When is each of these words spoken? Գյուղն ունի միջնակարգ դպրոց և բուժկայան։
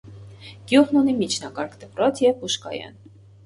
Գյուղն 0.71 0.97
ունի 1.03 1.13
միջնակարգ 1.21 1.77
դպրոց 1.87 2.25
և 2.27 2.43
բուժկայան։ 2.43 3.01